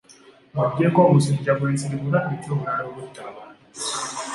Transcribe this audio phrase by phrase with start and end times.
[0.53, 3.51] Ng'oggyeko omusujja gw'ensiri, bulwadde ki obulala obutta abantu?